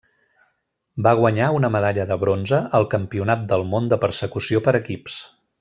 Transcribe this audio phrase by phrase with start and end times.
[1.07, 5.25] Va guanyar una medalla de bronze al Campionat del món de Persecució per equips.